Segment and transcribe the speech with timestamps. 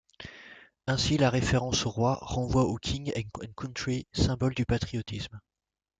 [0.87, 5.39] Ainsi la référence au roi renvoie au King and Country, symbole du patriotisme.